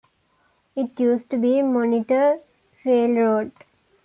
It 0.75 0.99
used 0.99 1.29
to 1.29 1.37
be 1.37 1.61
the 1.61 1.67
Montour 1.67 2.39
Railroad. 2.83 3.51